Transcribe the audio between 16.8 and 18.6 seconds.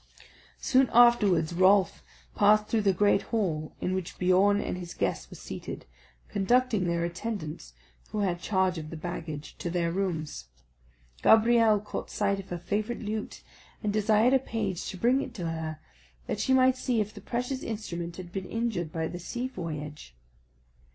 if the precious instrument had been